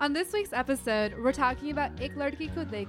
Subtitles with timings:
[0.00, 2.86] On this week's episode, we're talking about Ko Dekha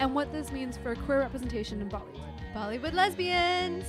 [0.00, 2.26] and what this means for queer representation in Bollywood.
[2.52, 3.84] Bollywood lesbians.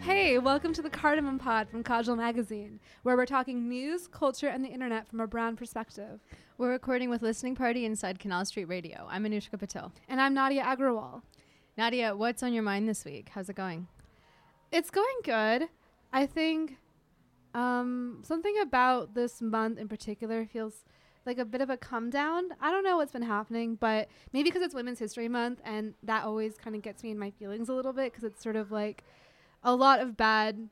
[0.00, 4.64] Hey, welcome to the Cardamom Pod from Kajal Magazine, where we're talking news, culture, and
[4.64, 6.20] the internet from a brown perspective.
[6.56, 9.06] We're recording with Listening Party inside Canal Street Radio.
[9.10, 9.92] I'm Anushka Patel.
[10.08, 11.20] And I'm Nadya Agrawal.
[11.76, 13.28] Nadya, what's on your mind this week?
[13.34, 13.86] How's it going?
[14.76, 15.70] It's going good.
[16.12, 16.76] I think
[17.54, 20.84] um, something about this month in particular feels
[21.24, 22.50] like a bit of a come down.
[22.60, 26.24] I don't know what's been happening, but maybe because it's Women's History Month, and that
[26.24, 28.70] always kind of gets me in my feelings a little bit because it's sort of
[28.70, 29.02] like
[29.64, 30.68] a lot of bad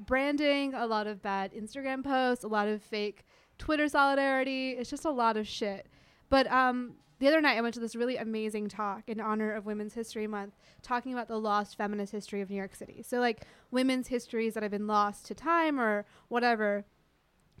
[0.00, 3.26] branding, a lot of bad Instagram posts, a lot of fake
[3.58, 4.70] Twitter solidarity.
[4.70, 5.88] It's just a lot of shit.
[6.30, 9.66] But um, the other night, I went to this really amazing talk in honor of
[9.66, 13.02] Women's History Month, talking about the lost feminist history of New York City.
[13.06, 16.84] So, like, women's histories that have been lost to time or whatever,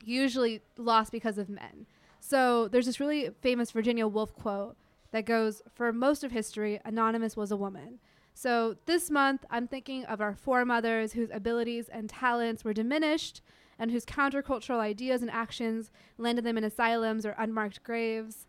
[0.02, 1.86] usually lost because of men.
[2.20, 4.76] So, there's this really famous Virginia Woolf quote
[5.12, 8.00] that goes For most of history, Anonymous was a woman.
[8.34, 13.40] So, this month, I'm thinking of our foremothers whose abilities and talents were diminished
[13.78, 18.46] and whose countercultural ideas and actions landed them in asylums or unmarked graves.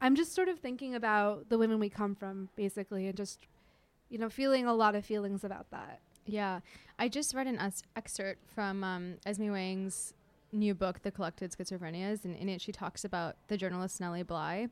[0.00, 3.40] I'm just sort of thinking about the women we come from, basically, and just,
[4.08, 6.00] you know, feeling a lot of feelings about that.
[6.26, 6.60] Yeah.
[6.98, 10.14] I just read an es- excerpt from um, Esme Wang's
[10.52, 14.68] new book, The Collected Schizophrenias, and in it she talks about the journalist Nellie Bly,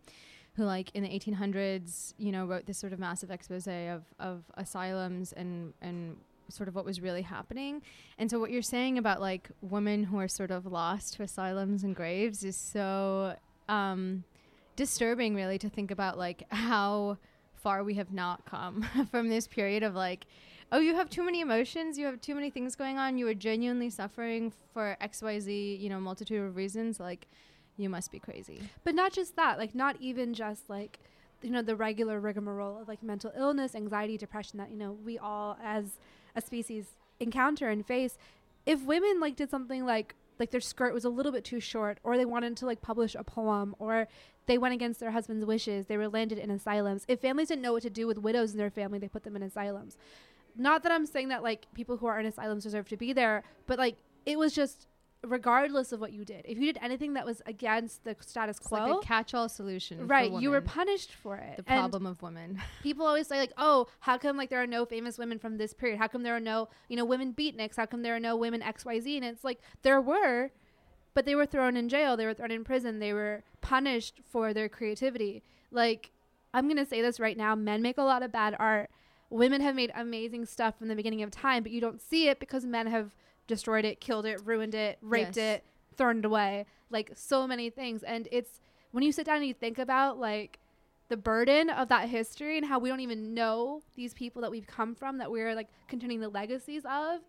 [0.54, 4.44] who, like, in the 1800s, you know, wrote this sort of massive expose of, of
[4.54, 6.16] asylums and, and
[6.48, 7.82] sort of what was really happening.
[8.18, 11.84] And so what you're saying about, like, women who are sort of lost to asylums
[11.84, 13.36] and graves is so...
[13.68, 14.24] Um,
[14.78, 17.18] disturbing really to think about like how
[17.52, 20.26] far we have not come from this period of like
[20.72, 23.34] oh you have too many emotions you have too many things going on you are
[23.34, 27.26] genuinely suffering for xyz you know multitude of reasons like
[27.78, 28.60] you must be crazy.
[28.84, 30.98] But not just that like not even just like
[31.40, 35.16] you know the regular rigmarole of like mental illness anxiety depression that you know we
[35.16, 35.98] all as
[36.36, 38.18] a species encounter and face.
[38.66, 41.98] If women like did something like like their skirt was a little bit too short
[42.02, 44.08] or they wanted to like publish a poem or
[44.46, 45.86] they went against their husband's wishes.
[45.86, 47.04] They were landed in asylums.
[47.08, 49.36] If families didn't know what to do with widows in their family they put them
[49.36, 49.96] in asylums.
[50.56, 53.44] Not that i'm saying that like people who are in asylums deserve to be there
[53.66, 53.96] but like
[54.26, 54.88] it was just
[55.26, 56.44] regardless of what you did.
[56.46, 60.06] If you did anything that was against the status it's quo like a catch-all solution
[60.06, 61.56] right you were punished for it.
[61.56, 62.60] The And problem of women.
[62.82, 65.74] people always say like oh how come like there are no famous women from this
[65.74, 65.98] period?
[65.98, 67.76] How come there are no you know women beatniks?
[67.76, 70.50] How come there are no women xyz and it's like there were
[71.14, 74.54] but they were thrown in jail they were thrown in prison they were punished for
[74.54, 75.42] their creativity.
[75.72, 76.12] Like
[76.54, 78.90] i'm gonna say this right now men make a lot of bad art.
[79.30, 82.38] Women have made amazing stuff from the beginning of time but you don't see it
[82.38, 83.16] because men have
[83.48, 85.58] destroyed it killed it ruined it raped Yes.
[85.58, 85.64] it
[85.96, 88.60] thrown it away like so many things and it's
[88.92, 90.60] when you sit down and you think about like
[91.08, 94.66] the burden of that history and how we don't even know these people that we've
[94.66, 97.20] come from that we're like continuing the legacies of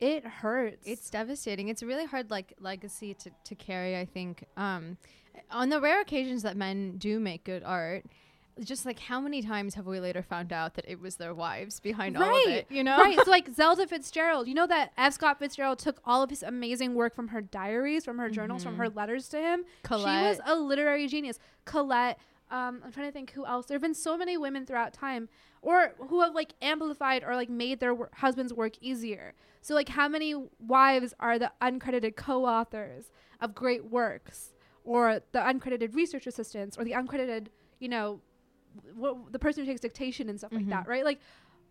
[0.00, 1.68] it hurts It's devastating.
[1.68, 4.44] It's a really hard like legacy to, to carry, I think.
[4.56, 4.96] Um
[5.50, 8.06] on the rare occasions that men do make good art,
[8.64, 11.80] just like how many times have we later found out that it was their wives
[11.80, 12.96] behind all of it, you know?
[12.98, 16.42] right so like zelda fitzgerald you know that f scott fitzgerald took all of his
[16.42, 20.04] amazing work from her diaries from her journals from her letters to him Colette.
[20.04, 22.18] she was a literary genius colette
[22.50, 23.66] um, I'm trying to think who else.
[23.66, 25.28] There have been so many women throughout time,
[25.62, 29.34] or who have like amplified or like made their wor- husband's work easier.
[29.60, 34.54] So like, how many wives are the uncredited co-authors of great works,
[34.84, 38.20] or the uncredited research assistants, or the uncredited, you know,
[39.30, 41.04] the person who takes dictation and stuff like that, right?
[41.04, 41.20] Like,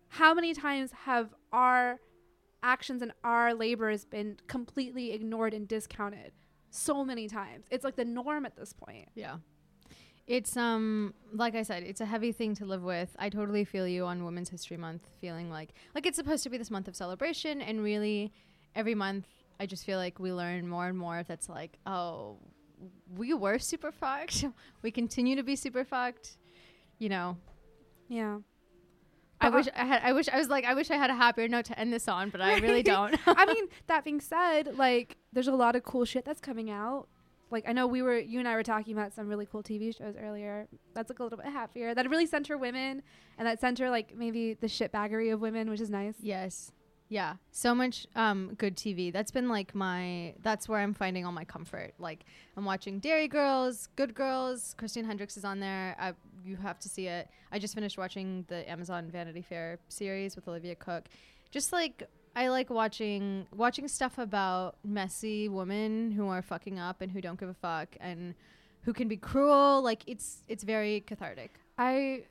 [0.08, 2.00] how many times have our
[2.62, 6.32] actions and our labors been completely ignored and discounted?
[6.70, 7.66] So many times.
[7.70, 9.08] It's like the norm at this point.
[9.14, 9.36] Yeah.
[10.26, 13.14] It's um like I said, it's a heavy thing to live with.
[13.18, 16.56] I totally feel you on Women's History Month, feeling like like it's supposed to be
[16.56, 18.32] this month of celebration, and really,
[18.76, 19.26] every month
[19.58, 21.24] I just feel like we learn more and more.
[21.26, 22.38] That's like, oh,
[23.16, 24.44] we were super fucked.
[24.82, 26.38] we continue to be super fucked.
[27.00, 27.36] You know,
[28.08, 28.38] Yeah.
[29.40, 30.02] I But, uh, wish I had.
[30.04, 30.64] I wish I was like.
[30.66, 33.16] I wish I had a happier note to end this on, but I really don't.
[33.26, 37.08] I mean, that being said, like, there's a lot of cool shit that's coming out.
[37.50, 39.96] Like, I know we were, you and I were talking about some really cool TV
[39.96, 40.68] shows earlier.
[40.94, 41.94] That's like a little bit happier.
[41.94, 43.02] That really center women
[43.38, 46.14] and that center, like, maybe the shitbaggery of women, which is nice.
[46.20, 46.70] Yes.
[47.10, 47.34] Yeah.
[47.50, 49.12] So much um good TV.
[49.12, 51.92] That's been like my that's where I'm finding all my comfort.
[51.98, 52.24] Like
[52.56, 55.96] I'm watching Derry Girls, Good Girls, Christina Hendricks is on there.
[55.98, 56.14] I,
[56.46, 57.28] you have to see it.
[57.50, 61.08] I just finished watching the Amazon Vanity Fair series with Olivia Cooke.
[61.50, 67.10] Just like I like watching watching stuff about messy women who are fucking up and
[67.10, 68.36] who don't give a fuck and
[68.82, 69.82] who can be cruel.
[69.82, 71.50] Like it's it's very cathartic.
[71.76, 72.22] I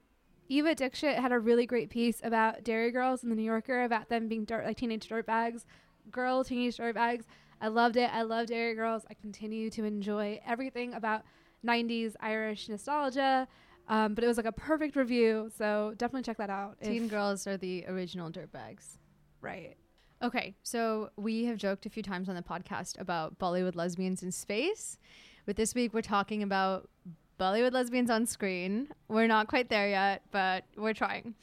[0.50, 4.10] Eva Dixit had a really great piece about derry girls in the New Yorker about
[4.10, 5.64] them being dirt like teenage dirtbags,
[6.12, 7.26] girl teenage dirtbags.
[7.62, 8.10] I loved it.
[8.12, 9.04] I love derry girls.
[9.10, 11.24] I continue to enjoy everything about
[11.66, 13.48] 90s Irish nostalgia.
[13.88, 16.78] Um, but it was like a perfect review, so definitely check that out.
[16.82, 18.98] Teen girls are the original dirtbags.
[19.42, 19.76] right?
[20.22, 24.32] Okay, so we have joked a few times on the podcast about Bollywood lesbians in
[24.32, 24.98] space.
[25.46, 26.90] But this week we're talking about
[27.40, 28.90] Bollywood lesbians on screen.
[29.08, 31.36] We're not quite there yet, but we're trying.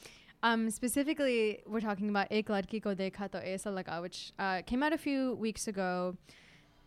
[0.42, 4.92] Um, specifically, we're talking about Ek Ladki Ko Dekha To Laga, which uh, came out
[4.92, 6.16] a few weeks ago.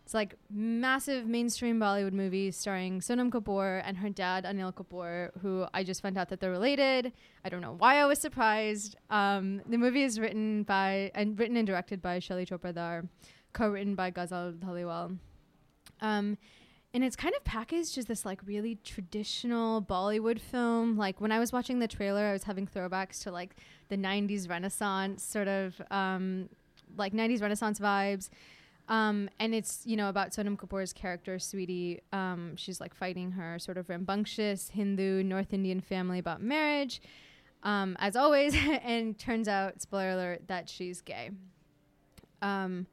[0.05, 5.65] It's like massive mainstream Bollywood movie starring Sonam Kapoor and her dad Anil Kapoor, who
[5.73, 7.11] I just found out that they're related.
[7.45, 8.95] I don't know why I was surprised.
[9.09, 13.07] Um, the movie is written by and written and directed by Shelly Chopra Dhar,
[13.53, 15.17] co-written by Ghazal Dhaliwal.
[16.01, 16.37] Um,
[16.93, 20.97] and it's kind of packaged as this like really traditional Bollywood film.
[20.97, 23.55] Like when I was watching the trailer, I was having throwbacks to like
[23.89, 26.49] the '90s Renaissance sort of um,
[26.97, 28.29] like '90s Renaissance vibes.
[28.87, 32.01] Um, and it's you know about Sonam Kapoor's character, Sweetie.
[32.11, 37.01] Um, she's like fighting her sort of rambunctious Hindu North Indian family about marriage,
[37.61, 38.55] um, as always.
[38.83, 41.29] and turns out, spoiler alert, that she's gay.
[42.41, 42.87] Um,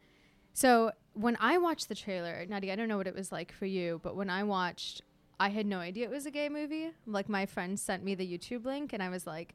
[0.57, 3.67] so when I watched the trailer, Nadya, I don't know what it was like for
[3.67, 5.03] you, but when I watched,
[5.39, 6.93] I had no idea it was a gay movie.
[7.07, 9.55] Like my friend sent me the YouTube link, and I was like,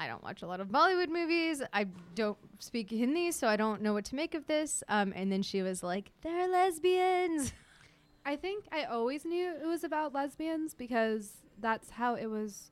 [0.00, 1.62] I don't watch a lot of Bollywood movies.
[1.74, 4.82] I don't speak Hindi, so I don't know what to make of this.
[4.88, 7.52] Um, and then she was like, "They're lesbians."
[8.24, 12.71] I think I always knew it was about lesbians because that's how it was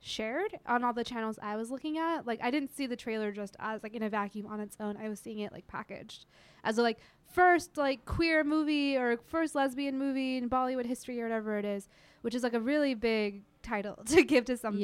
[0.00, 2.26] shared on all the channels I was looking at.
[2.26, 4.96] Like I didn't see the trailer just as like in a vacuum on its own.
[4.96, 6.26] I was seeing it like packaged
[6.64, 6.98] as a like
[7.32, 11.88] first like queer movie or first lesbian movie in Bollywood history or whatever it is,
[12.22, 14.82] which is like a really big title to give to something.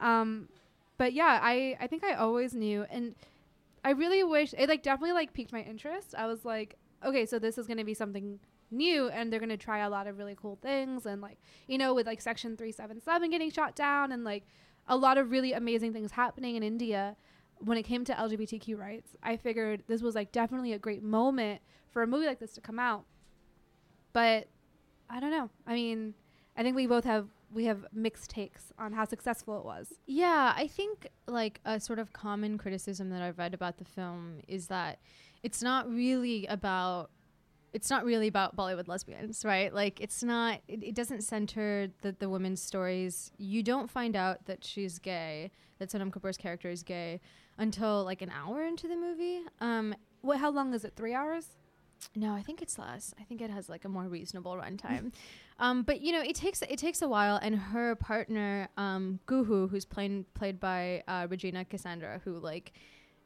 [0.00, 0.48] Um,
[0.98, 3.14] but yeah, I I think I always knew, and
[3.84, 6.14] I really wish it like definitely like piqued my interest.
[6.16, 8.38] I was like, okay, so this is gonna be something
[8.72, 11.94] new, and they're gonna try a lot of really cool things, and like you know
[11.94, 14.44] with like Section three seven seven getting shot down, and like
[14.88, 17.16] a lot of really amazing things happening in India
[17.58, 19.16] when it came to LGBTQ rights.
[19.22, 21.60] I figured this was like definitely a great moment
[21.90, 23.04] for a movie like this to come out.
[24.12, 24.48] But
[25.08, 25.50] I don't know.
[25.66, 26.14] I mean,
[26.56, 29.92] I think we both have we have mixed takes on how successful it was.
[30.06, 34.40] Yeah, I think like a sort of common criticism that I've read about the film
[34.48, 35.00] is that
[35.42, 37.10] it's not really about
[37.72, 39.72] it's not really about Bollywood lesbians, right?
[39.72, 43.32] Like it's not it, it doesn't center the the women's stories.
[43.38, 47.20] You don't find out that she's gay, that Sonam Kapoor's character is gay
[47.58, 49.40] until like an hour into the movie.
[49.60, 50.38] Um What?
[50.38, 50.94] How long is it?
[50.96, 51.46] Three hours?
[52.16, 53.14] no, I think it's less.
[53.20, 55.12] I think it has like a more reasonable runtime.
[55.58, 57.36] um, but you know, it takes it takes a while.
[57.40, 62.72] And her partner, um, Kuhu, who's played played by uh, Regina Cassandra, who like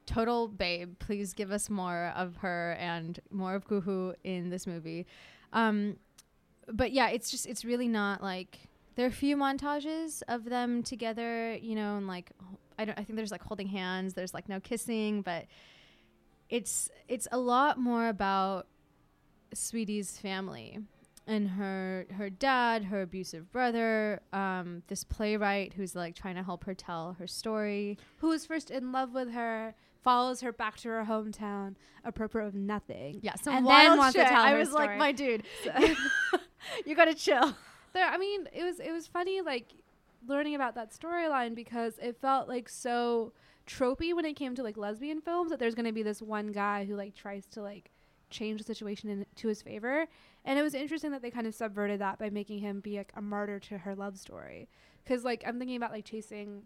[0.07, 0.99] total babe.
[0.99, 5.07] Please give us more of her and more of Kuhu in this movie.
[5.53, 5.97] Um,
[6.69, 8.59] but yeah, it's just it's really not like
[8.95, 12.33] there are a few montages of them together, you know, and like
[12.79, 14.15] I don't I think there's like holding hands.
[14.15, 15.47] There's like no kissing, but
[16.49, 18.67] it's it's a lot more about
[19.55, 20.79] Sweetie's family
[21.27, 26.65] and her her dad, her abusive brother, um, this playwright who's like trying to help
[26.65, 27.99] her tell her story.
[28.19, 29.75] Who is first in love with her?
[30.07, 33.19] Follows her back to her hometown, apropos of nothing.
[33.23, 34.29] Yeah, some And wild then wants to shit.
[34.29, 35.43] tell I was like, my dude,
[36.87, 37.57] you gotta chill.
[37.93, 39.73] there i mean it was it was funny like
[40.29, 43.33] learning about that storyline because it felt like so
[43.67, 46.85] tropey when it came to like lesbian films that there's to be this one guy
[46.85, 47.91] who like tries to like
[48.31, 50.07] change the situation in, to his favor
[50.45, 53.13] and it was interesting that they kind of subverted that by making him be like
[53.17, 54.69] a martyr to her love story
[55.05, 56.63] because like i'm thinking about like chasing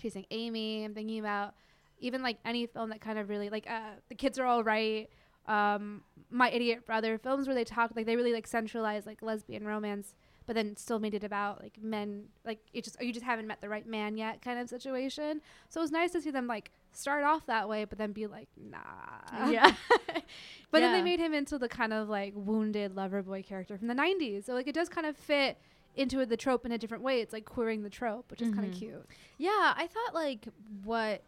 [0.00, 1.54] chasing amy i'm thinking about
[2.00, 5.08] even like any film that kind of really like uh the kids are all right
[5.46, 9.64] um my idiot brother films where they talk like they really like centralize like lesbian
[9.66, 10.14] romance
[10.46, 13.60] but then still made it about like men like it just you just haven't met
[13.60, 15.40] the right man yet kind of situation.
[15.68, 18.28] So it was nice to see them like start off that way but then be
[18.28, 19.48] like nah.
[19.50, 19.74] Yeah,
[20.70, 23.88] but then they made him into the kind of like wounded lover boy character from
[23.88, 25.58] the 90s so like it does kind of fit
[25.96, 27.20] into the trope in a different way.
[27.22, 28.72] It's like queering the trope which is kind Mhm.
[28.72, 29.06] of cute.
[29.38, 29.74] Yeah.
[29.76, 30.46] I thought like
[30.84, 31.22] what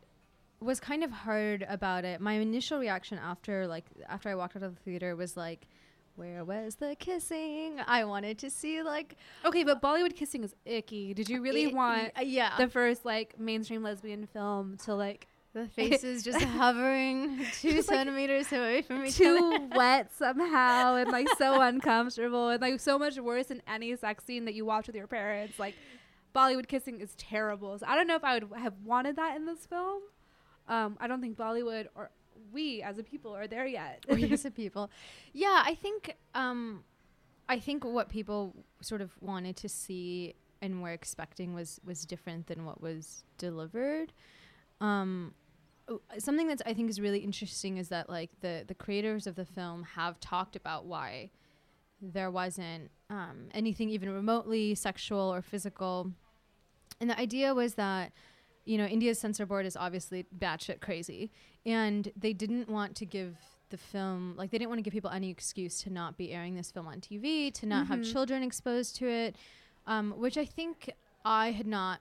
[0.60, 2.20] was kind of hard about it.
[2.20, 5.66] My initial reaction after like after I walked out of the theater was like.
[6.16, 7.78] Where was the kissing?
[7.86, 11.72] I wanted to see like okay but bollywood kissing is icky did you really I-
[11.72, 17.38] want I- yeah the first like mainstream lesbian film to like The faces just hovering
[17.60, 19.68] two Just, like, centimeters away from each too other.
[19.76, 24.44] wet somehow and like so uncomfortable and like so much worse than any sex scene
[24.46, 25.56] that you watch with your parents.
[25.60, 25.76] Like
[26.34, 27.78] Bollywood kissing is terrible.
[27.78, 30.02] So I don't know if I would have wanted that in this film.
[30.68, 32.10] Um, I don't think Bollywood or
[32.52, 34.04] we as a people are there yet.
[34.10, 34.90] we as a people.
[35.32, 36.84] Yeah, I think um,
[37.48, 42.46] I think what people sort of wanted to see and were expecting was was different
[42.46, 44.12] than what was delivered.
[44.80, 45.34] Um,
[46.18, 49.44] something that I think is really interesting is that like the the creators of the
[49.44, 51.30] film have talked about why
[52.00, 56.12] there wasn't um, anything even remotely sexual or physical,
[57.00, 58.12] and the idea was that
[58.68, 61.30] you know India's censor board is obviously batshit crazy,
[61.66, 63.36] and they didn't want to give
[63.70, 66.54] the film like they didn't want to give people any excuse to not be airing
[66.54, 68.12] this film on TV, to not have Mhm.
[68.12, 69.36] children exposed to it,
[69.86, 70.90] um, which I think
[71.24, 72.00] I had not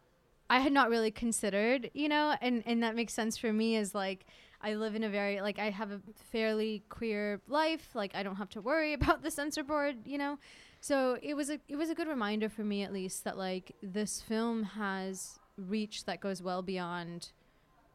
[0.50, 3.94] I had not really considered, you know, and and that makes sense for me as
[3.94, 4.26] like
[4.62, 8.38] I live in a very like I have a fairly queer life, like I don't
[8.38, 10.38] have to worry about the censor board, you know.
[10.80, 13.74] So it was a it was a good reminder for me at least that like
[13.82, 17.32] this film has reach that goes well beyond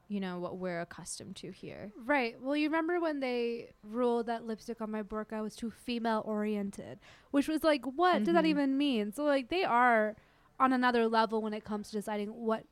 [0.09, 1.91] you know what we're accustomed to here.
[2.05, 2.37] Right.
[2.39, 6.99] Well, you remember when they ruled that lipstick on my burqa was too female oriented,
[7.31, 8.49] which was like, what does that Mhm.
[8.49, 9.13] even mean?
[9.13, 10.15] So like they are
[10.61, 12.65] on another level when it comes to deciding what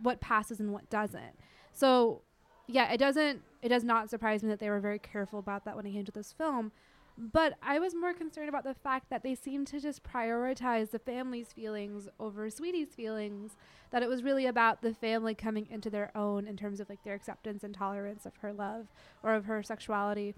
[0.00, 1.38] what passes and what doesn't.
[1.72, 2.22] So
[2.66, 5.76] yeah, it doesn't it does not surprise me that they were very careful about that
[5.76, 6.72] when it came to this film.
[7.20, 11.00] But I was more concerned about the fact that they seemed to just prioritize the
[11.00, 13.56] family's feelings over Sweetie's feelings.
[13.90, 17.02] That it was really about the family coming into their own in terms of like
[17.02, 18.86] their acceptance and tolerance of her love
[19.24, 20.36] or of her sexuality.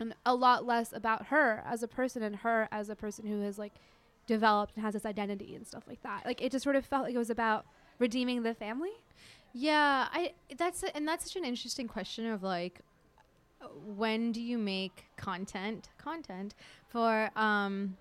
[0.00, 3.42] And a lot less about her as a person and her as a person who
[3.42, 3.74] has like
[4.26, 6.26] developed and has this identity and stuff like that.
[6.26, 7.66] Like it just sort of felt like it was about
[8.00, 8.90] redeeming the family.
[9.52, 12.80] Yeah, I that's a, and that's such an interesting question of like
[13.96, 16.54] when do you make content content
[16.88, 17.96] for um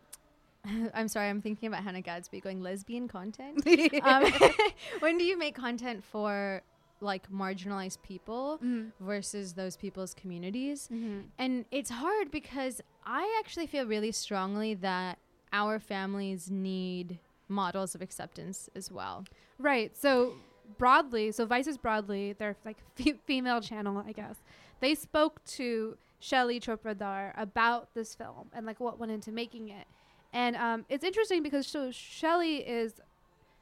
[0.93, 3.65] I'm sorry, I'm thinking about Hannah Gadsby going lesbian content.
[4.03, 4.23] um,
[4.99, 6.61] when do you make content for
[7.01, 8.91] like marginalized people Mhm.
[9.01, 10.87] versus those people's communities?
[10.89, 11.23] Mhm.
[11.37, 15.19] And it's hard because I actually feel really strongly that
[15.51, 19.25] our families need models of acceptance as well.
[19.59, 19.95] Right.
[19.97, 20.35] So
[20.77, 24.37] broadly, so Vice's broadly, their like fe- female channel, I guess.
[24.83, 29.87] They spoke to Shelly Chopradar about this film and like what went into making it.
[30.33, 32.95] And um, it's interesting because so Shelly is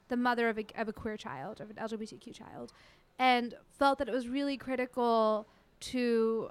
[0.07, 2.73] the mother of a, of a queer child, of an LGBTQ child,
[3.19, 5.47] and felt that it was really critical
[5.81, 6.49] to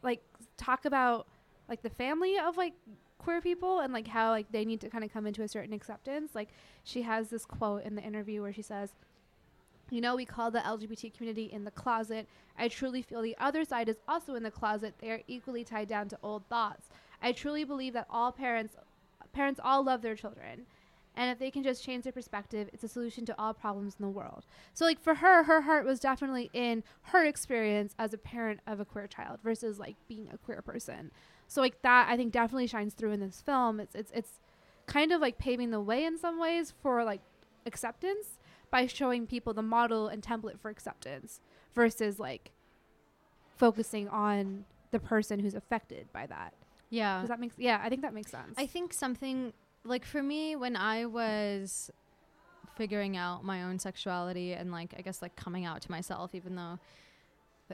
[0.00, 0.22] like
[0.56, 1.26] talk about
[1.68, 2.74] like the family of like
[3.18, 5.72] queer people and like how like they need to kind of come into a certain
[5.72, 6.36] acceptance.
[6.36, 6.50] Like
[6.84, 8.94] she has this quote in the interview where she says,
[9.90, 12.28] you know, we call the LGBT community in the closet.
[12.58, 14.94] I truly feel the other side is also in the closet.
[14.98, 16.88] They are equally tied down to old thoughts.
[17.22, 18.74] I truly believe that all parents
[19.32, 20.66] parents all love their children.
[21.14, 24.04] And if they can just change their perspective, it's a solution to all problems in
[24.04, 24.44] the world.
[24.74, 28.80] So like for her, her heart was definitely in her experience as a parent of
[28.80, 31.10] a queer child versus like being a queer person.
[31.48, 33.80] So like that I think definitely shines through in this film.
[33.80, 34.40] It's it's it's
[34.86, 37.20] kind of like paving the way in some ways for like
[37.64, 38.38] acceptance
[38.70, 41.40] by showing people the model and template for acceptance
[41.74, 42.52] versus like
[43.56, 46.52] focusing on the person who's affected by that.
[46.90, 47.20] Yeah.
[47.20, 48.54] Does that make yeah, I think that makes sense.
[48.56, 49.52] I think something
[49.84, 51.90] like for me when I was
[52.76, 56.56] figuring out my own sexuality and like I guess like coming out to myself even
[56.56, 56.78] though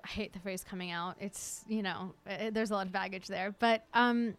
[0.03, 1.17] I hate the phrase coming out.
[1.21, 4.37] It's, you know, uh there's a lot of baggage there, but um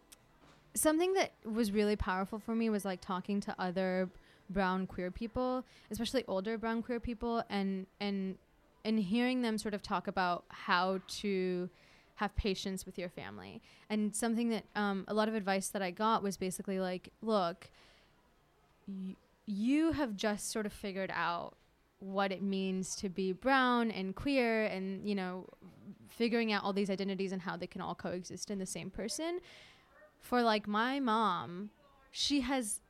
[0.76, 4.10] something that was really powerful for me was like talking to other
[4.50, 8.38] brown queer people, especially older brown queer people and and
[8.86, 11.70] and hearing them sort of talk about how to
[12.16, 13.62] have patience with your family.
[13.90, 17.70] And something that um, a lot of advice that I got was basically like, look,
[18.88, 21.56] y- you have just sort of figured out
[22.00, 25.48] what it means to be brown and queer and, you know,
[26.10, 29.40] figuring out all these identities and how they can all coexist in the same person.
[30.20, 31.72] For like my mom,
[32.12, 32.82] she has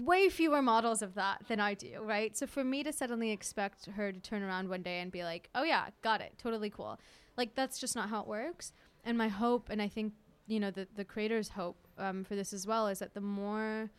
[0.00, 2.36] way fewer models of that than I do, right?
[2.36, 5.48] So for me to suddenly expect her to turn around one day and be like,
[5.54, 6.34] "Oh yeah, got it.
[6.38, 6.98] Totally cool."
[7.36, 8.72] Like that's just not how it works.
[9.04, 10.12] And my hope and I think,
[10.46, 13.90] you know, the the creator's hope um, for this as well is that the more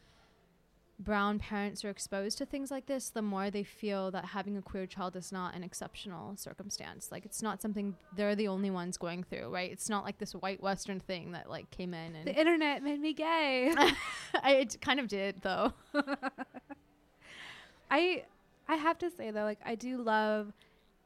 [0.99, 4.61] brown parents are exposed to things like this, the more they feel that having a
[4.61, 7.09] queer child is not an exceptional circumstance.
[7.11, 9.71] Like it's not something they're the only ones going through, right?
[9.71, 12.99] It's not like this white western thing that like came in and the internet made
[12.99, 13.73] me gay.
[14.43, 15.73] I, it kind of did though.
[17.89, 18.25] I
[18.67, 20.53] I have to say though, like I do love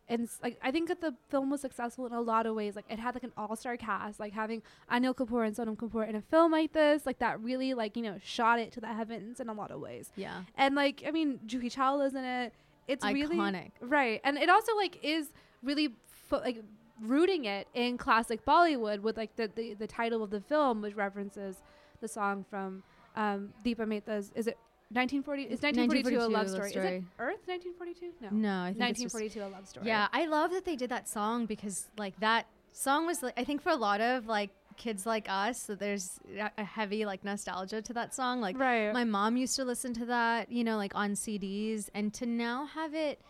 [0.09, 2.75] and like I think that the film was successful in a lot of ways.
[2.75, 6.07] Like it had like an all star cast, like having Anil Kapoor and Sonam Kapoor
[6.07, 8.87] in a film like this, like that really like you know shot it to the
[8.87, 10.11] heavens in a lot of ways.
[10.15, 10.41] Yeah.
[10.57, 12.53] And like I mean, Juhi Chawla's in it.
[12.87, 13.71] It's really Iconic.
[13.79, 15.31] right, and it also like is
[15.63, 15.89] really
[16.29, 16.61] fo- like
[17.01, 20.95] rooting it in classic Bollywood with like the, the the title of the film, which
[20.95, 21.63] references
[22.01, 22.83] the song from
[23.15, 24.33] um, Deepa Mehta's.
[24.35, 24.57] Is it
[24.95, 25.43] 1940?
[25.43, 26.69] Is 1942 a 1942 love Love story?
[26.69, 28.13] Is it Earth 1942?
[28.21, 28.29] No.
[28.31, 29.87] No, I think it's just- 1942 a love story.
[29.87, 33.43] Yeah, I love that they did that song because like that song was like I
[33.43, 37.23] think for a lot of like kids like us, so there's a- a heavy like
[37.23, 38.41] nostalgia to that song.
[38.41, 38.91] Like right.
[38.93, 42.65] my mom used to listen to that, you know, like on CDs, and to now
[42.65, 43.21] have it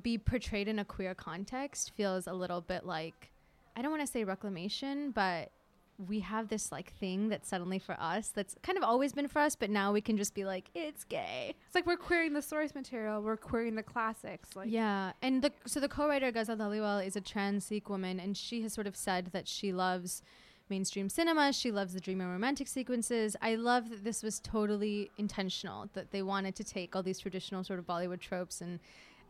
[0.00, 3.30] be portrayed in a queer context feels a little bit like
[3.76, 5.50] I don't want to say reclamation, but
[6.06, 9.40] we have this like thing that's suddenly for us that's kind of always been for
[9.40, 11.54] us, but now we can just be like, it's gay.
[11.66, 13.20] it's like we're querying the source material.
[13.20, 14.54] We're querying the classics.
[14.54, 18.36] Like yeah, and the so the co-writer Ghazal Dhaliwal is a trans Sikh woman, and
[18.36, 20.22] she has sort of said that she loves
[20.70, 21.52] mainstream cinema.
[21.52, 23.34] She loves the dream and romantic sequences.
[23.42, 25.88] I love that this was totally intentional.
[25.94, 28.78] That they wanted to take all these traditional sort of Bollywood tropes and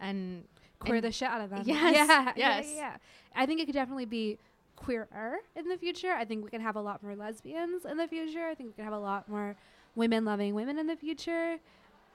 [0.00, 0.44] and
[0.80, 1.62] queer and- the shit out of them.
[1.66, 2.06] Yes, Yeah.
[2.06, 2.66] Yeah, yes.
[2.68, 2.96] Yeah, yeah.
[3.34, 4.36] I think it could definitely be
[4.78, 6.12] queerer in the future.
[6.12, 8.46] I think we can have a lot more lesbians in the future.
[8.46, 9.56] I think we can have a lot more
[9.94, 11.58] women loving women in the future.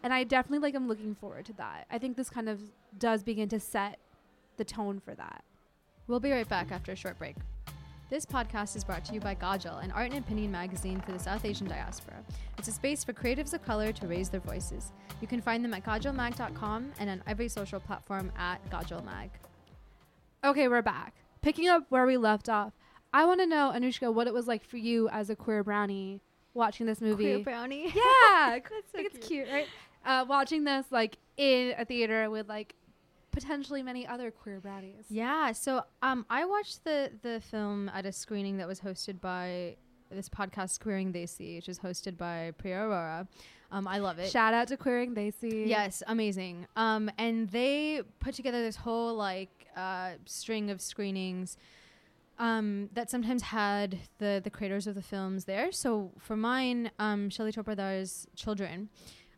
[0.02, 1.86] And I definitely like I'm looking forward to that.
[1.92, 2.60] I think this kind of
[2.98, 4.00] does begin to set
[4.58, 5.44] the tone for that.
[6.08, 7.36] We'll be right back after a short break.
[8.10, 11.20] This podcast is brought to you by Kajal, an art and opinion magazine for the
[11.20, 12.18] South Asian diaspora.
[12.58, 14.92] It's a space for creatives of color to raise their voices.
[15.22, 19.30] You can find them at kajalmag.com and on every social platform at gajalmag.
[20.44, 21.23] Okay, we're back.
[21.44, 22.74] Picking up where we left off.
[23.14, 26.22] I want to know, Anushka, what it was like for you as a queer brownie
[26.56, 27.26] watching this movie.
[27.26, 27.84] Queer brownie.
[27.96, 29.68] Yeah, I so think it's cute, right?
[30.06, 32.74] Uh, watching this like in a theater with like
[33.32, 35.06] potentially many other queer brownies.
[35.10, 39.76] Yeah, so um, I watched the the film at a screening that was hosted by
[40.10, 43.28] this podcast Queering Desi, which is hosted by Priya Arora.
[43.74, 44.32] Um, I love it.
[44.32, 45.68] Shout out to Queering Desi.
[45.68, 46.68] Yes, amazing.
[46.76, 51.58] Um, and they put together this whole like uh, string of screenings
[52.38, 55.72] um, that sometimes had the the creators of the films there.
[55.72, 58.90] So for mine, um, Shelly Chopra Dhar's children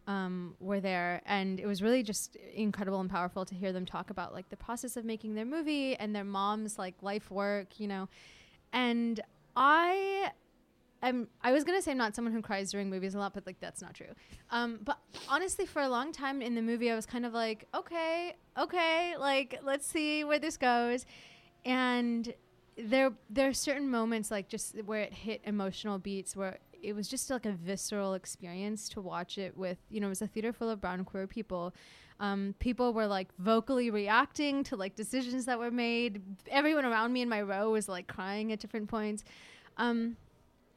[0.06, 4.10] um, were there, and it was really just incredible and powerful to hear them talk
[4.10, 7.88] about like the process of making their movie and their mom's like life work, you
[7.88, 8.10] know.
[8.74, 9.22] And
[9.56, 10.32] I
[11.06, 13.46] I'm I was gonna say I'm not someone who cries during movies a lot, but
[13.46, 14.14] like that's not true.
[14.50, 14.98] Um, but
[15.30, 19.16] honestly, for a long time in the movie, I was kind of like, okay, okay,
[19.20, 21.06] like let's see where this goes.
[21.64, 22.34] And
[22.78, 27.08] there there are certain moments like just where it hit emotional beats where it was
[27.08, 30.52] just like a visceral experience to watch it with you know it was a theater
[30.52, 31.74] full of brown queer people
[32.20, 37.22] um, people were like vocally reacting to like decisions that were made everyone around me
[37.22, 39.24] in my row was like crying at different points
[39.78, 40.18] um,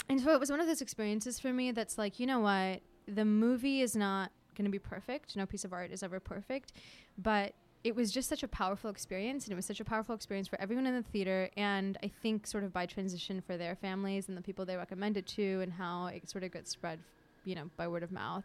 [0.08, 2.80] and so it was one of those experiences for me that's like, you know what?
[3.06, 5.36] The movie is not going to be perfect.
[5.36, 6.72] No piece of art is ever perfect.
[7.16, 9.44] But it was just such a powerful experience.
[9.44, 11.48] And it was such a powerful experience for everyone in the theater.
[11.56, 15.16] And I think, sort of by transition, for their families and the people they recommend
[15.16, 16.98] it to, and how it sort of gets spread,
[17.44, 18.44] you know, by word of mouth.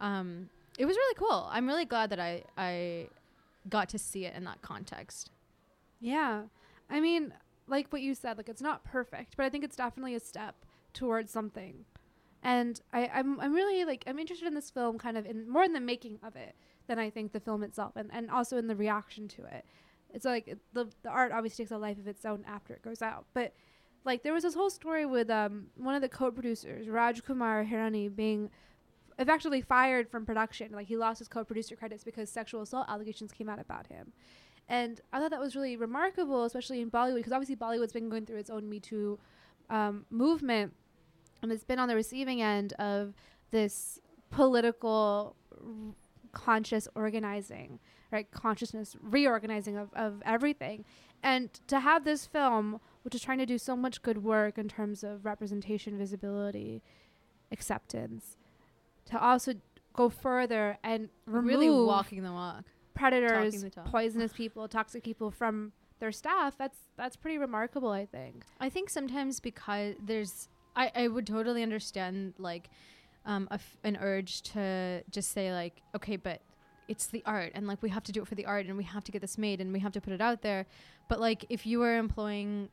[0.00, 1.48] Um, it was really cool.
[1.50, 3.08] I'm really glad that I, I
[3.68, 5.30] got to see it in that context.
[6.00, 6.42] Yeah.
[6.88, 7.34] I mean,
[7.68, 10.54] like what you said, like it's not perfect, but I think it's definitely a step
[10.92, 11.84] towards something.
[12.42, 15.64] And I, I'm I'm really like I'm interested in this film kind of in more
[15.64, 16.54] in the making of it
[16.86, 19.66] than I think the film itself and, and also in the reaction to it.
[20.12, 23.02] It's like the the art obviously takes a life of its own after it goes
[23.02, 23.26] out.
[23.34, 23.52] But
[24.04, 28.14] like there was this whole story with um one of the co-producers, Raj Kumar Hirani,
[28.14, 28.50] being
[29.18, 30.72] effectively fired from production.
[30.72, 34.12] Like he lost his co-producer credits because sexual assault allegations came out about him.
[34.66, 38.24] And I thought that was really remarkable, especially in Bollywood, because obviously Bollywood's been going
[38.24, 39.18] through its own Me Too
[39.70, 40.74] um, movement,
[41.42, 43.14] and it's been on the receiving end of
[43.50, 43.98] this
[44.30, 45.94] political, r-
[46.32, 47.78] conscious organizing,
[48.12, 48.30] right?
[48.30, 50.84] Consciousness reorganizing of, of everything.
[51.22, 54.68] And to have this film, which is trying to do so much good work in
[54.68, 56.82] terms of representation, visibility,
[57.52, 58.36] acceptance,
[59.06, 59.54] to also
[59.92, 62.64] go further and remove Really walking the walk.
[62.94, 66.56] predators, the poisonous people, toxic people from their staff.
[66.58, 68.44] That's that's pretty remarkable, I think.
[68.58, 72.68] I think sometimes because there's, I, I would totally understand like
[73.26, 76.40] um, a f- an urge to just say like, okay, but
[76.88, 78.82] it's the art and like we have to do it for the art and we
[78.82, 80.66] have to get this made and we have to put it out there.
[81.08, 82.68] But like if you were employing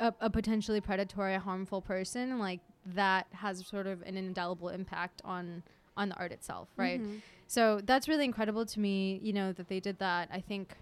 [0.00, 2.60] a, a potentially predatory, harmful person, like
[2.94, 5.62] that has sort of an indelible impact on
[5.96, 7.00] on the art itself, right?
[7.02, 7.20] Mhm.
[7.48, 10.28] So that's really incredible to me, you know, that they did that.
[10.32, 10.76] I think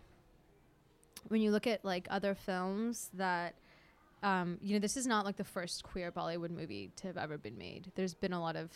[1.28, 3.54] when you look at like other films that
[4.22, 7.38] um, you know, this is not like the first queer Bollywood movie to have ever
[7.38, 7.92] been made.
[7.94, 8.70] There's been a lot of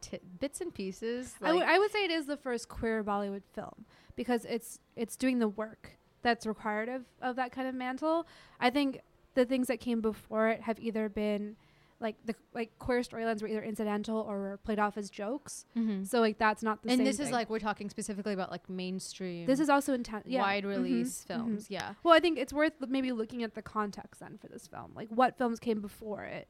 [0.00, 1.34] t- bits and pieces.
[1.42, 5.16] I would I would say it is the first queer Bollywood film because it's it's
[5.16, 8.26] doing the work that's required of, of that kind of mantle.
[8.58, 9.00] I think
[9.34, 11.56] the things that came before it have either been
[11.98, 15.64] like the like queer storylines were either incidental or were played off as jokes.
[15.76, 16.04] mm-hmm.
[16.04, 17.06] So like that's not the and same.
[17.06, 19.46] this is like we're talking specifically about like mainstream.
[19.46, 20.24] this is also intent.
[20.26, 20.42] Yeah.
[20.42, 21.26] wide Mhm, release mhm.
[21.26, 21.66] films.
[21.70, 21.94] Yeah.
[22.02, 24.92] Well, I think it's worth maybe looking at the context then for this film.
[24.94, 26.48] Like what films came before it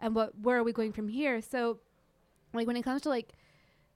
[0.00, 1.40] and what where are we going from here?
[1.40, 1.80] So
[2.52, 3.32] like when it comes to like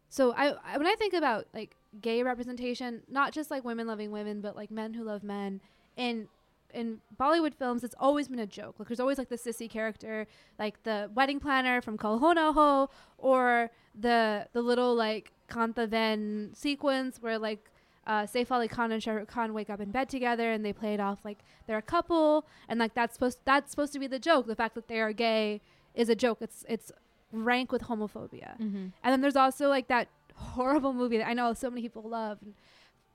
[0.08, 4.10] so I, I when I think about like gay representation, not just like women loving
[4.10, 5.60] women, but like men who love men
[5.96, 6.28] in
[6.72, 8.76] in Bollywood films, it's always been a joke.
[8.78, 10.26] Like there's always like the sissy character,
[10.58, 16.56] like the wedding planner from Kal Ho Na Ho, or the the little like Kantaben
[16.56, 17.70] sequence where like
[18.06, 20.72] uh, Saif Ali Khan and Shah Rukh Khan wake up in bed together and they
[20.72, 24.06] play it off like they're a couple, and like that's supposed that's supposed to be
[24.06, 24.46] the joke.
[24.46, 25.60] The fact that they are gay
[25.94, 26.38] is a joke.
[26.40, 26.92] It's it's
[27.32, 28.58] rank with homophobia.
[28.58, 28.86] Mm-hmm.
[29.02, 32.38] And then there's also like that horrible movie that I know so many people love.
[32.42, 32.54] And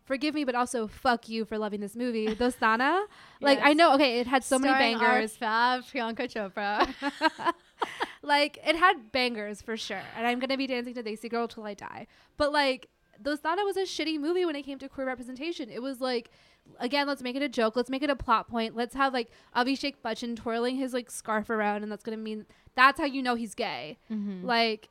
[0.05, 3.03] forgive me, but also fuck you for loving this movie, Dostana.
[3.41, 5.35] Like I know, okay, it had so many bangers.
[5.35, 7.53] Fab Priyanka Chopra.
[8.21, 11.63] like it had bangers for sure, and I'm gonna be dancing to Desi Girl till
[11.63, 12.07] I die.
[12.37, 12.89] But like
[13.21, 15.69] Dostana was a shitty movie when it came to queer representation.
[15.69, 16.31] It was like.
[16.79, 17.75] Again, let's make it a joke.
[17.75, 18.73] Let's make it a plot point.
[18.73, 22.99] Let's have like Abhishek Bachchan twirling his like scarf around, and that's gonna mean that's
[22.99, 23.97] how you know he's gay.
[24.11, 24.45] mm-hmm.
[24.45, 24.89] Like,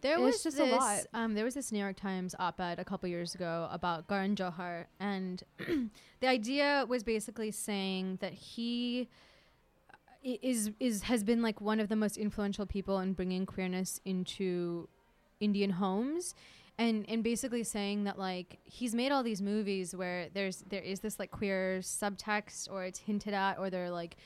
[0.00, 1.06] There was just a this, lot.
[1.12, 4.86] Um, there was this New York Times op-ed a couple years ago about Karan Johar,
[4.98, 5.42] and
[6.20, 9.08] the idea was basically saying that he
[10.22, 14.88] is is has been like one of the most influential people in bringing queerness into
[15.40, 16.34] Indian homes.
[16.78, 21.00] And, and basically saying that like he's made all these movies where there's there is
[21.00, 24.16] this like queer subtext or it's hinted at or they're like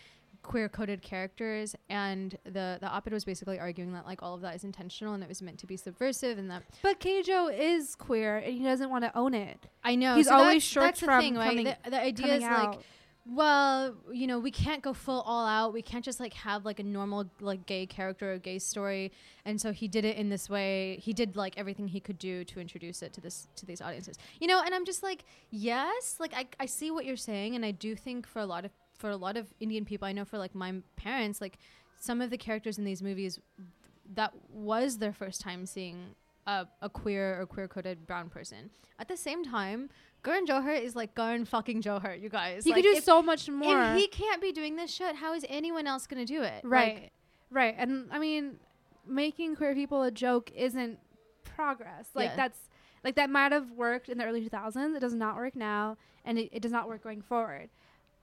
[0.45, 4.55] queer coded characters and the the op-ed was basically arguing that like all of that
[4.55, 8.37] is intentional and it was meant to be subversive and that but KJo is queer,
[8.37, 9.67] and he doesn't want to own it.
[9.83, 11.79] I know He's so always that's, shirked that's the from thing right?
[11.85, 12.71] the, the idea is out.
[12.71, 12.81] like
[13.27, 15.73] well you know we can't go full all out.
[15.73, 19.13] We can't just like have like a normal like gay character or gay story.
[19.47, 20.99] And so he did it in this way.
[21.03, 24.19] He did like everything he could do to introduce it to this to these audiences.
[24.41, 27.65] You know and i'm just like yes like i, I see what you're saying and
[27.65, 30.25] i do think for a lot of for a lot of indian people i know
[30.25, 31.59] for like my parents like
[32.01, 33.39] some of the characters in these movies
[34.15, 36.15] that was their first time seeing
[36.47, 39.89] a, a queer or queer coded brown person at the same time
[40.25, 42.65] Karan Johar is like Karan fucking Johar, you guys.
[42.65, 43.79] He like, could do so much more.
[43.79, 46.63] if he can't be doing this shit, how is anyone else gonna do it?
[46.65, 47.13] right, Like,
[47.51, 48.59] right, and I mean,
[49.07, 50.99] making queer people a joke isn't
[51.45, 52.09] progress.
[52.15, 52.37] Like Yeah.
[52.37, 52.59] that's
[53.05, 54.97] like that might have worked in the early 2000s.
[54.97, 57.69] It does not work now, and it, it does not work going forward.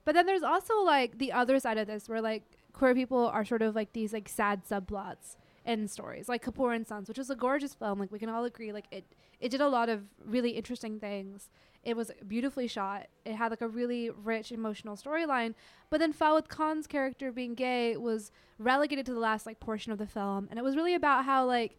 [0.04, 3.44] But then there's also like the other side of this, where like queer people are
[3.44, 7.30] sort of like these like sad subplots in stories, like Kapoor and Sons, which is
[7.30, 7.98] a gorgeous film.
[7.98, 9.04] Like we can all agree, like it
[9.40, 11.50] it did a lot of really interesting things.
[11.84, 13.08] It was beautifully shot.
[13.24, 15.54] It had like a really rich emotional storyline.
[15.90, 19.98] But then Fawad Khan's character being gay was relegated to the last like portion of
[19.98, 21.76] the film, and it was really about how like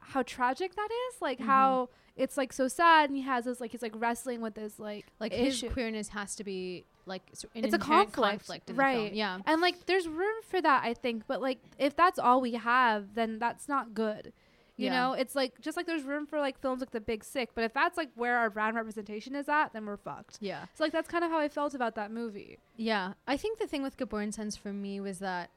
[0.00, 1.44] how tragic that is, like Mhm.
[1.46, 4.78] how it's like so sad, and he has this like he's like wrestling with this
[4.78, 5.66] like like issue.
[5.66, 7.22] his queerness has to be like
[7.54, 8.78] It's a conflict, film.
[8.78, 9.12] right.
[9.12, 9.38] Yeah.
[9.46, 11.26] and like there's room for that, I think.
[11.26, 14.32] But like if that's all we have, then that's not good.
[14.76, 14.92] You Yeah.
[15.00, 17.64] know, it's like just like there's room for like films like The Big Sick, but
[17.64, 20.38] if that's like where our brand representation is at, then we're fucked.
[20.40, 20.64] Yeah.
[20.74, 22.58] So like that's kind of how I felt about that movie.
[22.76, 25.50] Yeah, I think the thing with Kapoor and Sons for me was that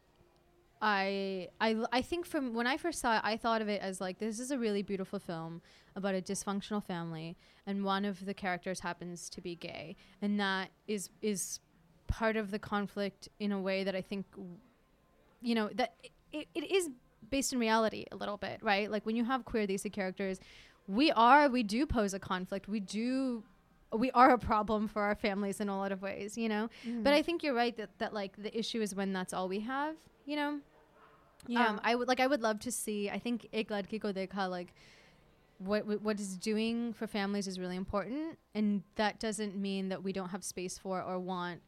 [0.85, 4.01] I I I think from when I first saw it, I thought of it as
[4.01, 5.61] like this is a really beautiful film
[5.95, 10.71] about a dysfunctional family, and one of the characters happens to be gay, and that
[10.85, 11.61] is is
[12.07, 14.25] part of the conflict in a way that I think,
[15.41, 15.95] you know, that
[16.33, 16.89] it, it is
[17.29, 18.91] based in reality a little bit, right?
[18.91, 20.41] Like when you have queer these characters,
[20.87, 23.43] we are we do pose a conflict, we do.
[23.95, 26.67] We are a problem for our families in a lot of ways, you know.
[26.83, 27.07] But mm-hmm.
[27.07, 29.95] I think you're right that, that like the issue is when that's all we have,
[30.25, 30.59] you know.
[31.47, 33.09] Yeah, Um, I would like I would love to see.
[33.09, 34.73] I think Ek Ladki Ko Dekha like
[35.59, 40.03] what what what is doing for families is really important, and that doesn't mean that
[40.03, 41.61] we don't have space for or want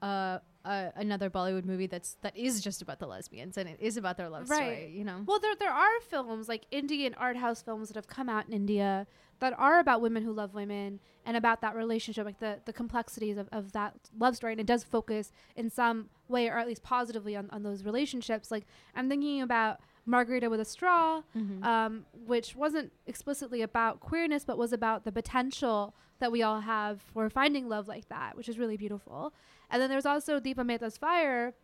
[0.00, 3.96] uh, uh, another Bollywood movie that's that is just about the lesbians and it is
[3.96, 4.56] about their love Right.
[4.58, 4.92] story.
[4.96, 5.22] You know.
[5.26, 8.52] Well, there there are films like Indian art house films that have come out in
[8.52, 9.06] India
[9.40, 13.38] that are about women who love women and about that relationship, like the the complexities
[13.38, 16.82] of, of that love story, and it does focus in some way or at least
[16.82, 18.50] positively on, on those relationships.
[18.50, 18.66] Like
[18.96, 21.62] I'm thinking about Margarita with a Straw, Mhm.
[21.64, 27.00] um, which wasn't explicitly about queerness, but was about the potential that we all have
[27.00, 29.32] for finding love like that, which is really beautiful.
[29.70, 31.54] And then there's also Deepa Mehta's Fire,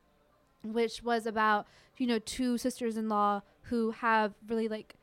[0.63, 4.95] which was about you know two sisters-in-law who have really like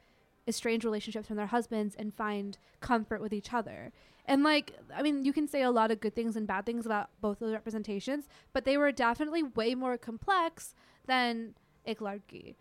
[0.48, 3.92] estranged relationships from their husbands and find comfort with each other.
[4.28, 6.86] And like, I mean, you can say a lot of good things and bad things
[6.86, 10.74] about both those representations, but they were definitely way more complex
[11.06, 11.54] than
[11.86, 12.56] Ek Ladki.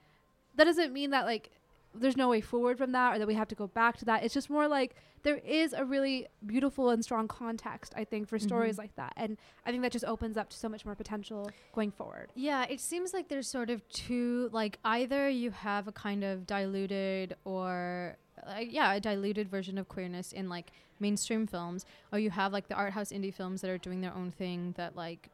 [0.57, 1.51] That doesn't mean that like
[1.97, 4.25] there's no way forward from that or that we have to go back to that.
[4.25, 8.39] It's just more like there is a really beautiful and strong context, I think, for
[8.39, 8.79] stories Mhm.
[8.79, 9.13] like that.
[9.17, 12.31] And I think that just opens up to so much more potential going forward.
[12.35, 16.47] Yeah, it seems like there's sort of two like either you have a kind of
[16.47, 22.31] diluted or uh, yeah, a diluted version of queerness in like mainstream films or you
[22.31, 25.29] have like the art house indie films that are doing their own thing that like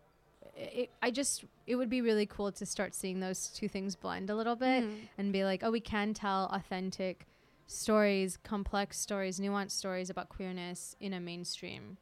[0.57, 4.31] it, I just it would be really cool to start seeing those two things blend
[4.31, 5.09] a little bit Mhm.
[5.19, 7.27] and be like, oh, we can tell authentic
[7.67, 11.97] stories, complex stories, nuanced stories about queerness in a mainstream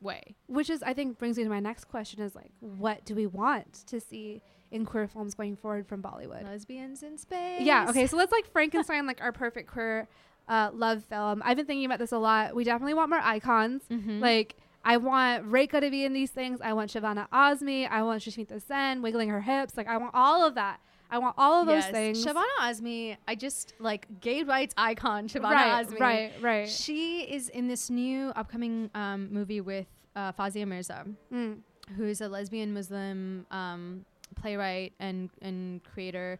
[0.00, 0.34] way.
[0.46, 3.26] Which is, I think, brings me to my next question: is like, what do we
[3.26, 4.42] want to see
[4.74, 6.44] in queer films going forward from Bollywood?
[6.44, 7.62] Lesbians in space.
[7.62, 7.86] Yeah.
[7.88, 8.06] Okay.
[8.06, 10.08] So let's like Frankenstein, like our perfect queer
[10.48, 11.42] uh, love film.
[11.44, 12.54] I've been thinking about this a lot.
[12.54, 13.82] We definitely want more icons.
[13.90, 14.20] Mhm.
[14.20, 16.60] Like, I want Rekha to be in these things.
[16.60, 17.88] I want Shabana Azmi.
[17.90, 19.78] I want Sushmita Sen wiggling her hips.
[19.78, 20.80] Like, I want all of that.
[21.10, 21.90] I want all of those Yes.
[21.92, 22.26] things.
[22.26, 26.00] Shabana Azmi, I just like gay rights icon Shabana right, Azmi.
[26.00, 26.68] right, right.
[26.68, 31.60] She is in this new upcoming um, movie with uh, Fawzia Mirza, Mm.
[31.96, 36.38] who is a lesbian Muslim um, playwright and and creator.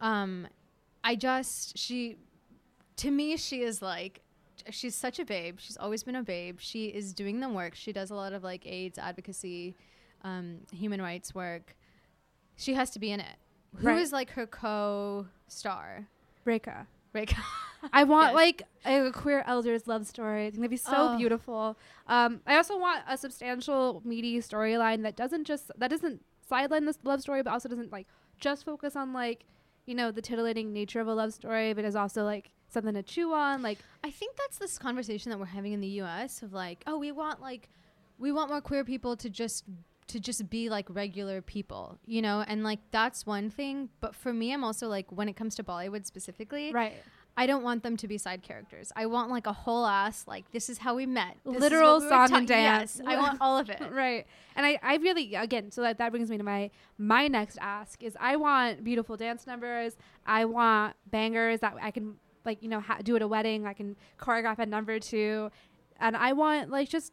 [0.00, 0.46] Um,
[1.04, 2.16] I just she,
[2.96, 4.20] to me, she is like.
[4.70, 5.56] She's such a babe.
[5.58, 6.58] She's always been a babe.
[6.60, 7.74] She is doing the work.
[7.74, 9.74] She does a lot of like AIDS advocacy,
[10.22, 11.74] um, human rights work.
[12.56, 13.36] She has to be in it.
[13.78, 14.18] Who is Right.
[14.20, 16.06] like her co-star?
[16.46, 16.86] Rekha.
[17.14, 17.42] Rekha.
[17.92, 18.34] I want Yes.
[18.36, 20.46] like a queer elders love story.
[20.46, 21.16] I think that'd be so Oh.
[21.18, 21.76] beautiful.
[22.06, 26.98] Um, I also want a substantial, meaty storyline that doesn't just that doesn't sideline this
[27.04, 28.06] love story, but also doesn't like
[28.38, 29.44] just focus on like
[29.86, 33.02] you know the titillating nature of a love story, but is also like something to
[33.02, 33.62] chew on.
[33.62, 36.42] Like I think that's this conversation that we're having in the U.S.
[36.42, 37.68] of like, oh, we want like,
[38.18, 39.64] we want more queer people to just
[40.08, 43.88] to just be like regular people, you know, and like that's one thing.
[44.00, 46.94] But for me, I'm also like, when it comes to Bollywood specifically, right,
[47.36, 48.92] I don't want them to be side characters.
[48.94, 52.08] I want like a whole ass like this is how we met, This Literal we
[52.08, 53.00] song ta- and dance.
[53.02, 53.80] Yes, I want all of it.
[53.90, 54.26] right.
[54.54, 58.02] And I, I really again, so that that brings me to my my next ask
[58.02, 59.96] is I want beautiful dance numbers.
[60.26, 63.66] I want bangers that I can like you know ha- do at a wedding.
[63.66, 65.50] I can choreograph a number to,
[66.00, 67.12] and I want like just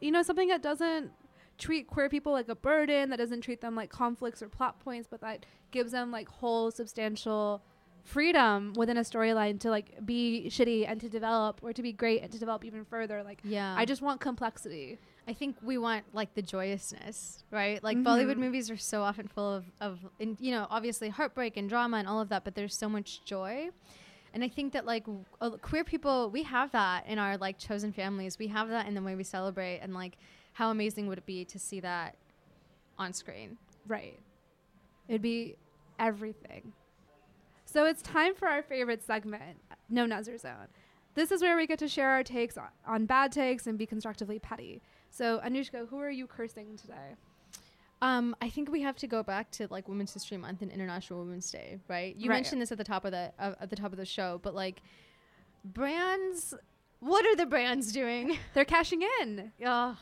[0.00, 1.10] you know something that doesn't
[1.56, 5.06] treat queer people like a burden that doesn't treat them like conflicts or plot points
[5.08, 7.62] but that gives them like whole substantial
[8.04, 12.22] freedom within a storyline to like be shitty and to develop or to be great
[12.22, 16.04] and to develop even further like Yeah, i just want complexity I think we want
[16.12, 17.82] like the joyousness, right?
[17.82, 18.04] Like Mhm.
[18.04, 21.96] Bollywood movies are so often full of, of in, you know, obviously heartbreak and drama
[21.96, 23.70] and all of that, but there's so much joy.
[24.34, 27.56] And I think that like w- uh, queer people, we have that in our like
[27.56, 28.38] chosen families.
[28.38, 29.78] We have that in the way we celebrate.
[29.78, 30.18] And like,
[30.52, 32.16] how amazing would it be to see that
[32.98, 33.56] on screen?
[33.86, 34.18] Right.
[35.08, 35.56] It'd be
[35.98, 36.74] everything.
[37.74, 39.58] So it's time for our favorite segment,
[39.90, 40.68] No Nuzzer Zone.
[41.16, 43.84] This is where we get to share our takes on, on bad takes and be
[43.84, 44.80] constructively petty.
[45.10, 47.16] So, Anushka, who are you cursing today?
[48.00, 51.18] Um, I think we have to go back to like Women's History Month and International
[51.24, 52.14] Women's Day, right?
[52.14, 52.36] You Right.
[52.36, 54.54] mentioned this at the top of the uh, at the top of the show, but
[54.54, 54.80] like
[55.64, 56.54] brands,
[57.00, 58.38] what are the brands doing?
[58.54, 59.50] They're cashing in.
[59.66, 59.96] Ugh.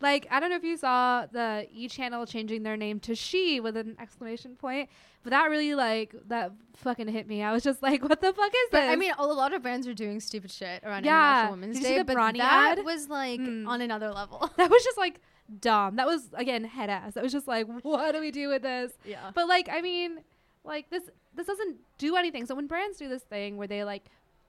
[0.00, 3.58] Like, I don't know if you saw the E channel changing their name to She
[3.58, 4.88] with an exclamation point,
[5.24, 7.42] but that really, like, that fucking hit me.
[7.42, 8.90] I was just like, what the fuck is But this?
[8.90, 11.18] I mean, a lot of brands are doing stupid shit around Yeah.
[11.46, 12.84] International Women's Did Day, but Brawny that ad?
[12.84, 13.66] was like Mm.
[13.66, 14.48] on another level.
[14.56, 15.20] that was just like
[15.60, 15.96] dumb.
[15.96, 17.14] That was, again, head ass.
[17.14, 18.92] That was just like, what do we do with this?
[19.04, 19.32] yeah.
[19.34, 20.20] But like, I mean,
[20.64, 22.46] like this this doesn't do anything.
[22.46, 24.04] So when brands do this thing where they like,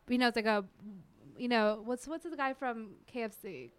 [0.08, 0.64] you know, it's like a,
[1.38, 3.70] you know, what's what's the guy from KFC,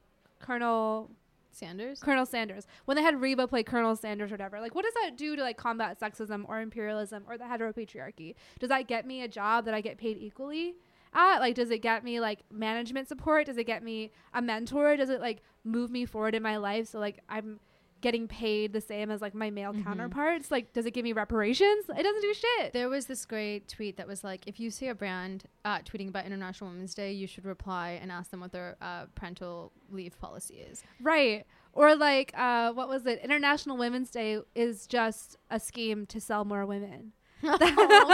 [0.41, 1.11] Colonel
[1.53, 2.01] Sanders.
[2.01, 2.67] Colonel Sanders.
[2.85, 5.43] When they had Reba play Colonel Sanders or whatever, like, what does that do to
[5.43, 8.35] like combat sexism or imperialism or the heteropatriarchy?
[8.59, 10.75] Does that get me a job that I get paid equally?
[11.13, 11.39] At?
[11.41, 13.47] Like, does it get me like management support?
[13.47, 14.97] Does it get me a mentor?
[14.97, 17.61] Does it like move me forward in my life so like I'm
[18.01, 19.85] getting paid the same as like my male Mhm.
[19.85, 20.51] counterparts?
[20.51, 21.85] Like, does it give me reparations?
[21.89, 22.73] It doesn't do shit.
[22.73, 26.09] There was this great tweet that was like, if you see a brand uh, tweeting
[26.09, 30.19] about International Women's Day, you should reply and ask them what their uh, parental leave
[30.19, 30.83] policy is.
[31.01, 31.45] Right.
[31.73, 33.21] Or like, uh, what was it?
[33.23, 37.13] International Women's Day is just a scheme to sell more women.
[37.43, 37.57] oh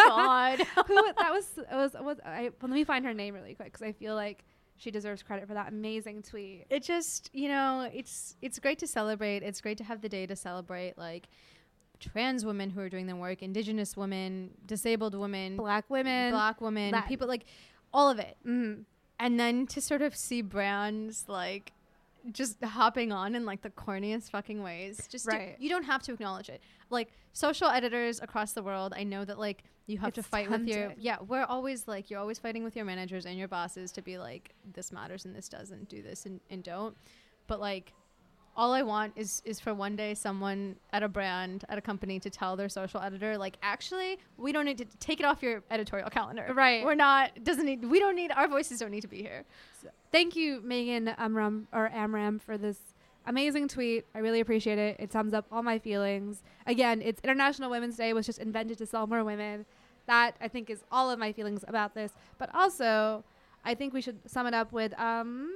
[0.09, 0.59] God.
[0.87, 1.59] Who that was?
[1.59, 1.94] It was.
[2.01, 4.44] was I, well, let me find her name really quick because I feel like
[4.77, 6.67] she deserves credit for that amazing tweet.
[6.71, 10.27] it just you know it's it's great to celebrate it's great to have the day
[10.27, 11.29] to celebrate like
[11.99, 16.31] trans women who are doing the work indigenous women disabled women Black women.
[16.31, 17.09] black women Latin.
[17.09, 17.45] people like
[17.93, 18.85] all of it Mhm.
[19.19, 21.73] and then to sort of see brands like
[22.33, 25.07] just hopping on in like the corniest fucking ways.
[25.11, 25.57] Just to- Right.
[25.59, 26.61] you don't have to acknowledge it.
[26.91, 30.51] Like social editors across the world i know that like you have to It's fight
[30.51, 33.93] with your yeah we're always like you're always fighting with your managers and your bosses
[33.93, 36.97] to be like this matters and this doesn't do this and, and don't.
[37.47, 37.93] But like
[38.57, 42.19] all I want is is for one day someone at a brand at a company
[42.21, 45.62] to tell their social editor like actually we don't need to take it off your
[45.71, 46.85] editorial calendar Right.
[46.85, 49.45] we're not doesn't need we don't need our voices don't need to be here
[50.12, 52.79] Thank you, Megan Amram or Amram, for this
[53.27, 54.07] amazing tweet.
[54.14, 54.97] I really appreciate it.
[54.99, 56.42] It sums up all my feelings.
[56.66, 59.66] Again, it's International Women's Day was just invented to sell more women.
[60.07, 62.12] That I think is all of my feelings about this.
[62.38, 63.25] But also,
[63.64, 65.53] I think we should sum it up with um,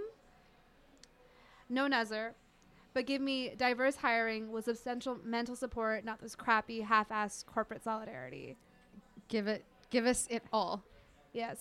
[1.69, 2.35] no Nazar,
[2.95, 8.57] but give me diverse hiring with substantial mental support, not this crappy half-assed corporate solidarity.
[9.29, 10.83] give it give us it all
[11.33, 11.59] Yes,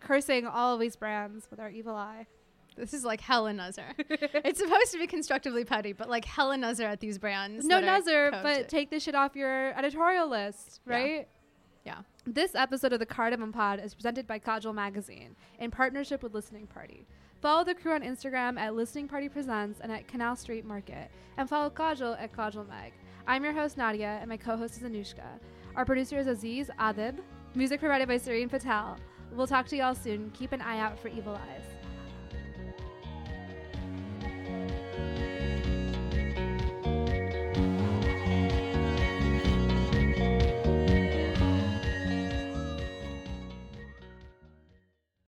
[0.00, 2.26] cursing all of these brands with our evil eye.
[2.76, 6.88] this is like hella nazar it's supposed to be constructively petty but like hella nazar
[6.88, 11.28] at these brands No Nazar, but take this shit off your editorial list, right?
[11.84, 16.32] yeah This episode of the Cardamom Pod is presented by Kajal Magazine in partnership with
[16.34, 17.06] Listening Party.
[17.42, 21.48] Follow the crew on Instagram at Listening Party Presents and at Canal Street Market, and
[21.48, 22.92] follow Kajal at Kajal Mag.
[23.26, 25.26] I'm your host Nadya, and my co-host is Anushka.
[25.74, 27.18] Our producer is Aziz Adib.
[27.56, 28.96] Music provided by Serene Patel.
[29.32, 30.30] We'll talk to y'all soon.
[30.30, 31.81] Keep an eye out for Evil Eyes.